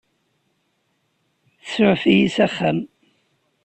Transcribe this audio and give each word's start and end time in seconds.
Tsuɛef-iyi 1.63 2.27
s 2.33 2.37
axxam. 2.45 2.79